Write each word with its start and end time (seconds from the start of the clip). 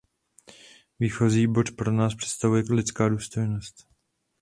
Výchozí 0.99 1.47
bod 1.47 1.71
pro 1.71 1.91
nás 1.91 2.15
představuje 2.15 2.63
lidská 2.71 3.09
důstojnost. 3.09 3.87